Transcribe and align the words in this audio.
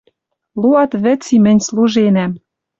Луатвӹц 0.61 1.23
и 1.35 1.37
мӹнь 1.43 1.63
служенӓм 1.67 2.31